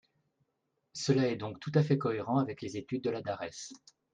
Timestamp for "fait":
1.83-1.99